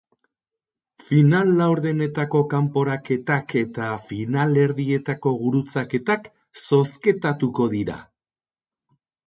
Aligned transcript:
Final-laurdenetako 1.09 2.41
kanporaketak 2.53 3.55
eta 3.61 3.91
finalerdietako 4.07 5.37
gurutzaketak 5.45 6.29
zoketatuko 6.81 7.71
dira. 7.79 8.03